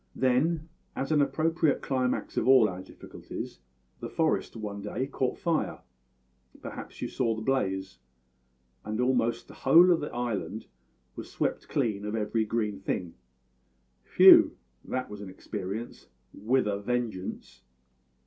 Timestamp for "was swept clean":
11.15-12.03